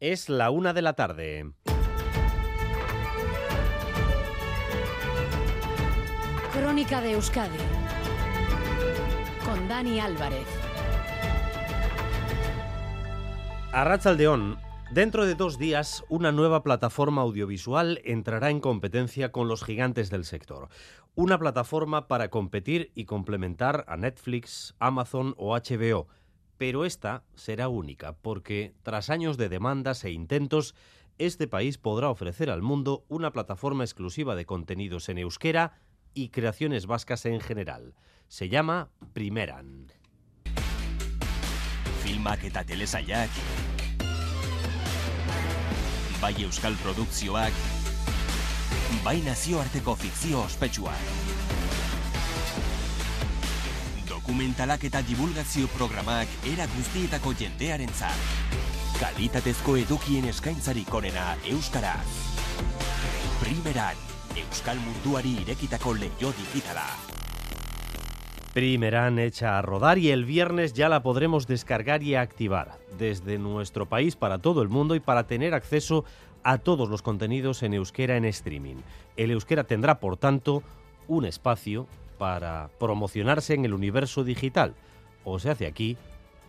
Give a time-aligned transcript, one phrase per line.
[0.00, 1.50] Es la una de la tarde.
[6.52, 7.58] Crónica de Euskadi
[9.44, 10.46] con Dani Álvarez.
[13.72, 14.58] Arrachaldeón.
[14.92, 20.24] Dentro de dos días, una nueva plataforma audiovisual entrará en competencia con los gigantes del
[20.24, 20.68] sector.
[21.16, 26.06] Una plataforma para competir y complementar a Netflix, Amazon o HBO.
[26.58, 30.74] Pero esta será única, porque tras años de demandas e intentos,
[31.16, 35.80] este país podrá ofrecer al mundo una plataforma exclusiva de contenidos en euskera
[36.14, 37.94] y creaciones vascas en general.
[38.26, 39.92] Se llama Primeran.
[42.02, 43.30] Filmak eta telesailak
[46.22, 47.52] Bai euskal produkzioak
[49.04, 51.37] Bai nazioarteko fikzio ospetsuak
[54.28, 62.04] Dokumentalak eta divulgazio programak era guztietako jendearentzat Kalitatezko edukien eskaintzarik onena euskaraz.
[63.40, 63.96] Primeran,
[64.36, 66.84] euskal munduari irekitako leio digitala.
[68.52, 72.76] Primeran hecha a rodar y el viernes ya la podremos descargar y activar.
[72.98, 76.04] Desde nuestro país para todo el mundo y para tener acceso
[76.42, 78.82] a todos los contenidos en euskera en streaming.
[79.16, 80.62] El euskera tendrá, por tanto,
[81.06, 81.86] un espacio
[82.18, 84.74] para promocionarse en el universo digital.
[85.24, 85.96] O se hace aquí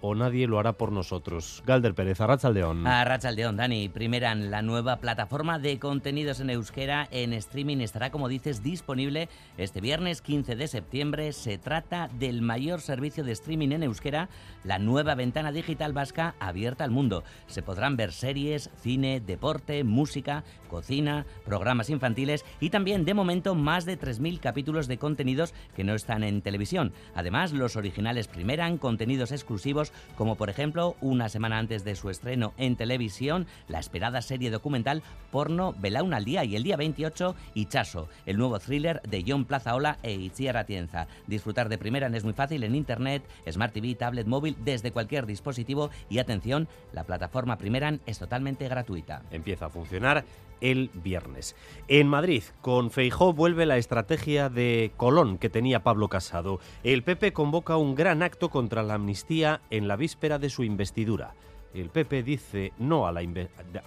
[0.01, 1.63] o nadie lo hará por nosotros.
[1.65, 2.87] Galder Pérez, Arrachaldeón.
[2.87, 3.89] Arrachaldeón, Dani.
[3.89, 9.81] Primeran, la nueva plataforma de contenidos en euskera en streaming estará, como dices, disponible este
[9.81, 11.33] viernes 15 de septiembre.
[11.33, 14.29] Se trata del mayor servicio de streaming en euskera,
[14.63, 17.23] la nueva ventana digital vasca abierta al mundo.
[17.47, 23.85] Se podrán ver series, cine, deporte, música, cocina, programas infantiles y también, de momento, más
[23.85, 26.93] de 3.000 capítulos de contenidos que no están en televisión.
[27.15, 32.53] Además, los originales Primeran, contenidos exclusivos como por ejemplo una semana antes de su estreno
[32.57, 38.09] en televisión, la esperada serie documental Porno Belaun al día y el día 28 Ichaso,
[38.25, 41.07] el nuevo thriller de John Plazaola e Itziar Atienza.
[41.27, 45.89] Disfrutar de Primeran es muy fácil en internet, Smart TV, tablet, móvil, desde cualquier dispositivo
[46.09, 49.23] y atención, la plataforma Primeran es totalmente gratuita.
[49.31, 50.25] Empieza a funcionar
[50.61, 51.55] el viernes.
[51.87, 56.59] En Madrid, con Feijó vuelve la estrategia de Colón que tenía Pablo Casado.
[56.83, 61.33] El PP convoca un gran acto contra la amnistía en la víspera de su investidura.
[61.73, 63.21] El PP dice no a la,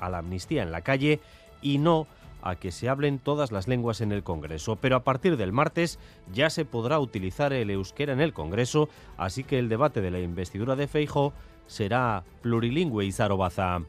[0.01, 1.21] amnistía en la calle
[1.61, 2.07] y no
[2.43, 5.99] a que se hablen todas las lenguas en el Congreso, pero a partir del martes
[6.33, 10.21] ya se podrá utilizar el euskera en el Congreso, así que el debate de la
[10.21, 11.33] investidura de Feijó
[11.67, 13.83] será plurilingüe y zarobaza.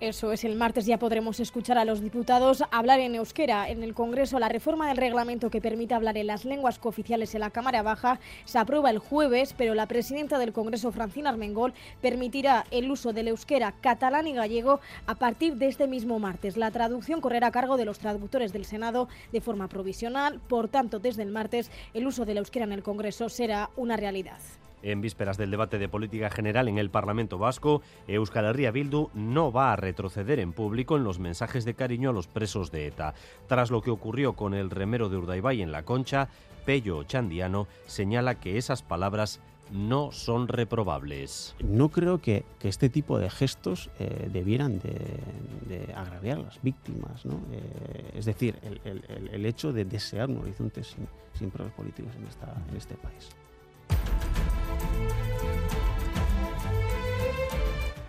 [0.00, 3.68] Eso es, el martes ya podremos escuchar a los diputados hablar en euskera.
[3.68, 7.42] En el Congreso, la reforma del reglamento que permite hablar en las lenguas cooficiales en
[7.42, 12.64] la Cámara Baja se aprueba el jueves, pero la presidenta del Congreso, Francina Armengol, permitirá
[12.70, 16.56] el uso del euskera catalán y gallego a partir de este mismo martes.
[16.56, 20.40] La traducción correrá a cargo de los traductores del Senado de forma provisional.
[20.48, 24.38] Por tanto, desde el martes, el uso del euskera en el Congreso será una realidad.
[24.82, 29.52] En vísperas del debate de política general en el Parlamento Vasco, Euskal Herria Bildu no
[29.52, 33.14] va a retroceder en público en los mensajes de cariño a los presos de ETA.
[33.46, 36.28] Tras lo que ocurrió con el remero de Urdaibai en La Concha,
[36.64, 41.54] Pello Chandiano señala que esas palabras no son reprobables.
[41.62, 47.24] No creo que, que este tipo de gestos eh, debieran de, agraviar a las víctimas.
[47.24, 47.40] ¿no?
[47.52, 52.26] Eh, es decir, el, el, hecho de desear un horizonte sin, sin pruebas políticos en,
[52.26, 53.28] esta, en este país.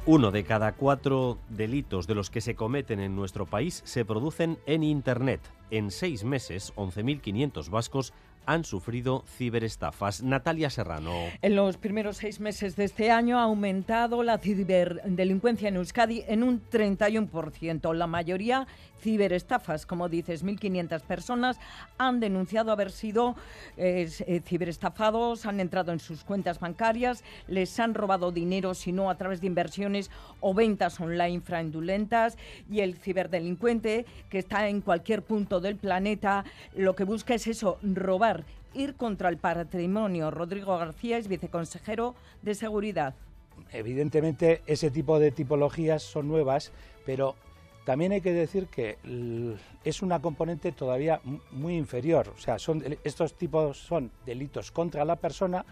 [0.07, 4.57] Uno de cada cuatro delitos de los que se cometen en nuestro país se producen
[4.65, 5.41] en Internet.
[5.69, 8.11] En seis meses, 11.500 vascos
[8.45, 10.23] han sufrido ciberestafas.
[10.23, 11.13] Natalia Serrano.
[11.41, 16.43] En los primeros seis meses de este año ha aumentado la ciberdelincuencia en Euskadi en
[16.43, 17.93] un 31%.
[17.93, 18.67] La mayoría
[19.01, 21.59] ciberestafas, como dices, 1.500 personas
[21.97, 23.35] han denunciado haber sido
[23.77, 29.15] eh, ciberestafados, han entrado en sus cuentas bancarias, les han robado dinero, si no a
[29.15, 32.37] través de inversiones o ventas online fraudulentas
[32.69, 36.45] y el ciberdelincuente que está en cualquier punto del planeta
[36.75, 38.30] lo que busca es eso, robar,
[38.73, 40.31] ir contra el patrimonio.
[40.31, 43.15] Rodrigo García es viceconsejero de Seguridad.
[43.71, 46.71] Evidentemente ese tipo de tipologías son nuevas,
[47.05, 47.35] pero
[47.85, 48.97] también hay que decir que
[49.83, 52.33] es una componente todavía muy inferior.
[52.35, 52.57] O sea,
[53.03, 55.65] estos tipos son delitos contra la persona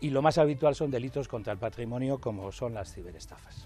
[0.00, 3.64] y lo más habitual son delitos contra el patrimonio como son las ciberestafas.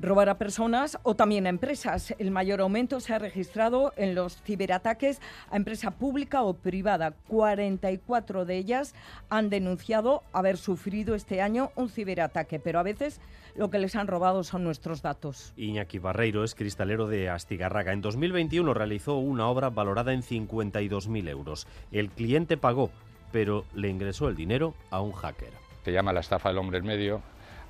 [0.00, 2.14] Robar a personas o también a empresas.
[2.18, 5.20] El mayor aumento se ha registrado en los ciberataques
[5.50, 7.14] a empresa pública o privada.
[7.28, 8.94] 44 de ellas
[9.28, 13.20] han denunciado haber sufrido este año un ciberataque, pero a veces
[13.54, 15.52] lo que les han robado son nuestros datos.
[15.56, 17.92] Iñaki Barreiro es cristalero de Astigarraga.
[17.92, 21.66] En 2021 realizó una obra valorada en 52.000 euros.
[21.92, 22.90] El cliente pagó,
[23.30, 25.52] pero le ingresó el dinero a un hacker.
[25.84, 27.22] Se llama la estafa del hombre en medio.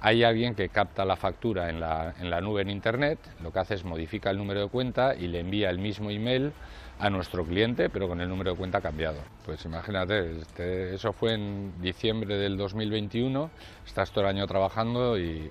[0.07, 3.61] Hay alguien que capta la factura en la, en la nube en Internet, lo que
[3.61, 6.53] hace es modifica el número de cuenta y le envía el mismo email
[6.99, 9.17] a nuestro cliente, pero con el número de cuenta cambiado.
[9.47, 13.51] Pues imagínate, este, eso fue en diciembre del 2021,
[13.87, 15.51] estás todo el año trabajando y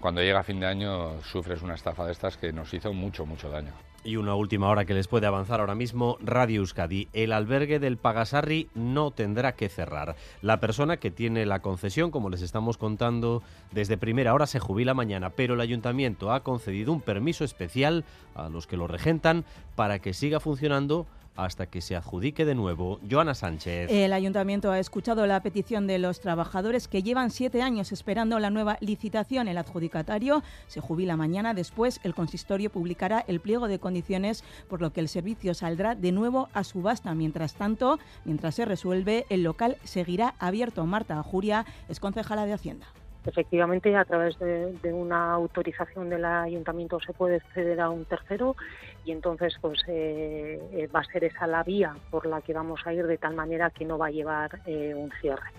[0.00, 3.48] cuando llega fin de año sufres una estafa de estas que nos hizo mucho, mucho
[3.48, 3.74] daño.
[4.04, 7.08] Y una última hora que les puede avanzar ahora mismo, Radio Euskadi.
[7.12, 10.14] El albergue del Pagasarri no tendrá que cerrar.
[10.40, 13.42] La persona que tiene la concesión, como les estamos contando,
[13.72, 18.04] desde primera hora se jubila mañana, pero el ayuntamiento ha concedido un permiso especial
[18.34, 21.06] a los que lo regentan para que siga funcionando
[21.38, 22.98] hasta que se adjudique de nuevo.
[23.08, 23.88] Joana Sánchez.
[23.90, 28.50] El ayuntamiento ha escuchado la petición de los trabajadores que llevan siete años esperando la
[28.50, 29.46] nueva licitación.
[29.46, 31.54] El adjudicatario se jubila mañana.
[31.54, 36.10] Después, el consistorio publicará el pliego de condiciones, por lo que el servicio saldrá de
[36.10, 37.14] nuevo a subasta.
[37.14, 40.84] Mientras tanto, mientras se resuelve, el local seguirá abierto.
[40.86, 42.86] Marta Juria es concejala de Hacienda.
[43.28, 48.56] Efectivamente, a través de, una autorización del ayuntamiento se puede acceder a un tercero
[49.04, 52.80] y entonces pues eh, eh, va a ser esa la vía por la que vamos
[52.86, 55.50] a ir de tal manera que no va a llevar eh, un cierre.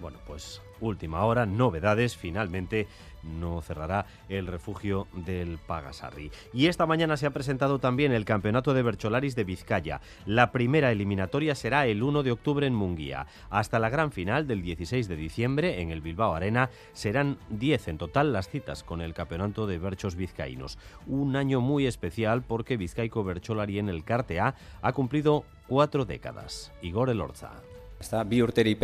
[0.00, 2.86] Bueno, pues última hora, novedades, finalmente
[3.22, 6.30] no cerrará el refugio del Pagasarri.
[6.52, 10.00] Y esta mañana se ha presentado también el Campeonato de Bercholaris de Vizcaya.
[10.26, 13.26] La primera eliminatoria será el 1 de octubre en Munguía.
[13.50, 17.98] Hasta la gran final del 16 de diciembre en el Bilbao Arena serán 10 en
[17.98, 20.78] total las citas con el Campeonato de Berchos Vizcaínos.
[21.06, 26.72] Un año muy especial porque Vizcaico Bercholari en el Carte A ha cumplido cuatro décadas.
[26.82, 27.52] Igor Elorza.
[28.00, 28.74] Hasta bi urteri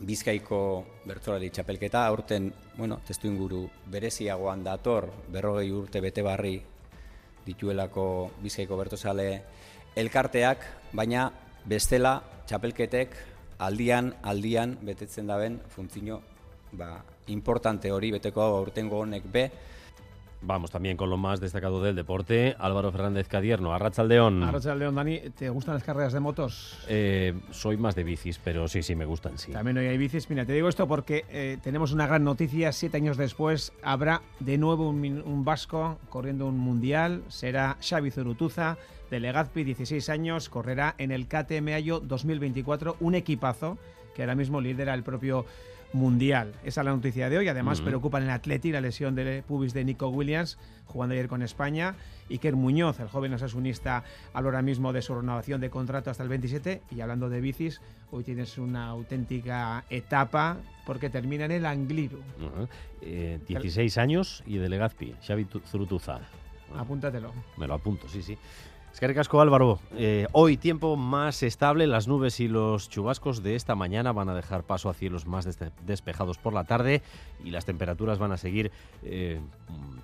[0.00, 0.58] Bizkaiko
[1.06, 6.56] bertsolari txapelketa, aurten, bueno, testu inguru bereziagoan dator, berrogei urte bete barri
[7.46, 8.06] dituelako
[8.42, 9.28] Bizkaiko bertosale
[9.94, 11.28] elkarteak, baina
[11.64, 12.16] bestela
[12.48, 13.14] txapelketek
[13.64, 16.20] aldian, aldian betetzen daben funtzio
[16.72, 16.98] ba,
[17.28, 19.44] importante hori beteko aurtengo honek be,
[20.46, 22.54] Vamos también con lo más destacado del deporte.
[22.58, 24.42] Álvaro Fernández Cadierno, Arrachaldeón.
[24.42, 26.84] Arrachaldeón, Dani, ¿te gustan las carreras de motos?
[26.88, 29.52] Eh, soy más de bicis, pero sí, sí, me gustan, sí.
[29.52, 30.28] También hoy hay bicis.
[30.28, 32.72] Mira, te digo esto porque eh, tenemos una gran noticia.
[32.72, 37.22] Siete años después habrá de nuevo un, un vasco corriendo un mundial.
[37.28, 38.76] Será Xavi Zurutuza,
[39.10, 40.50] de Legazpi, 16 años.
[40.50, 42.96] Correrá en el KTM Ayo 2024.
[43.00, 43.78] Un equipazo
[44.14, 45.46] que ahora mismo lidera el propio
[45.94, 46.52] mundial.
[46.64, 47.48] Esa es la noticia de hoy.
[47.48, 47.86] Además, uh -huh.
[47.86, 51.94] preocupa en el Atleti la lesión de pubis de Nico Williams, jugando ayer con España.
[52.28, 54.02] Iker Muñoz, el joven osasunista,
[54.32, 56.82] habla ahora mismo de su renovación de contrato hasta el 27.
[56.90, 57.80] Y hablando de bicis,
[58.10, 62.18] hoy tienes una auténtica etapa porque termina en el Angliru.
[62.18, 62.68] Uh -huh.
[63.02, 66.20] eh, 16 años y de Legazpi, Xavi Zurutuza.
[66.76, 67.32] Apúntatelo.
[67.56, 68.36] Me lo apunto, sí, sí.
[68.98, 73.74] Que Casco Álvaro, eh, hoy tiempo más estable, las nubes y los chubascos de esta
[73.74, 75.46] mañana van a dejar paso a cielos más
[75.84, 77.02] despejados por la tarde
[77.44, 78.70] y las temperaturas van a seguir
[79.02, 79.40] eh,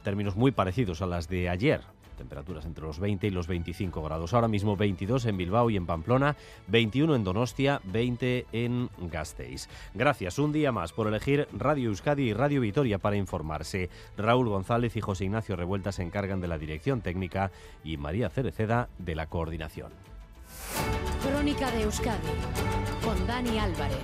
[0.03, 1.81] términos muy parecidos a las de ayer.
[2.21, 4.35] Temperaturas entre los 20 y los 25 grados.
[4.35, 6.37] Ahora mismo 22 en Bilbao y en Pamplona,
[6.67, 9.71] 21 en Donostia, 20 en Gasteiz.
[9.95, 13.89] Gracias un día más por elegir Radio Euskadi y Radio Vitoria para informarse.
[14.19, 17.53] Raúl González y José Ignacio Revuelta se encargan de la dirección técnica
[17.83, 19.91] y María Cereceda de la coordinación.
[21.27, 22.29] Crónica de Euskadi
[23.03, 23.97] con Dani Álvarez.